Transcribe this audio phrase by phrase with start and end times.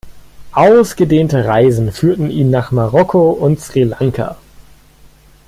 [0.53, 4.35] Ausgedehnte Reisen führten ihn nach Marokko und Sri Lanka.